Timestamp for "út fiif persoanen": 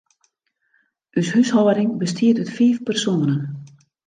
2.45-3.41